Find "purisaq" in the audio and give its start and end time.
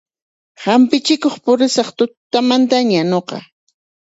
1.43-1.89